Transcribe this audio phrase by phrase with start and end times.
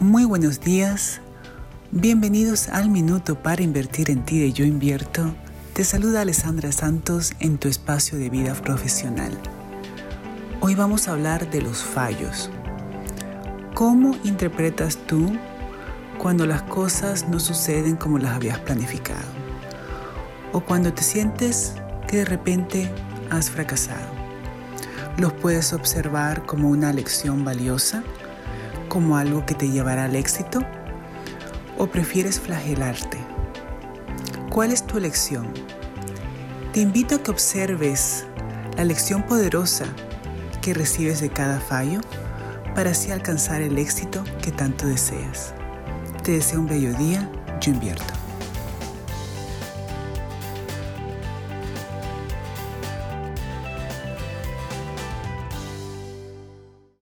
[0.00, 1.20] Muy buenos días,
[1.90, 5.34] bienvenidos al Minuto para Invertir en Ti de Yo Invierto.
[5.72, 9.36] Te saluda Alessandra Santos en tu espacio de vida profesional.
[10.60, 12.48] Hoy vamos a hablar de los fallos.
[13.74, 15.32] ¿Cómo interpretas tú
[16.16, 19.26] cuando las cosas no suceden como las habías planificado?
[20.52, 21.74] O cuando te sientes
[22.06, 22.88] que de repente
[23.30, 24.06] has fracasado.
[25.16, 28.04] ¿Los puedes observar como una lección valiosa?
[28.88, 30.60] Como algo que te llevará al éxito?
[31.76, 33.18] ¿O prefieres flagelarte?
[34.50, 35.48] ¿Cuál es tu elección?
[36.72, 38.26] Te invito a que observes
[38.76, 39.86] la lección poderosa
[40.60, 42.00] que recibes de cada fallo
[42.74, 45.54] para así alcanzar el éxito que tanto deseas.
[46.22, 47.28] Te deseo un bello día,
[47.60, 48.17] yo invierto.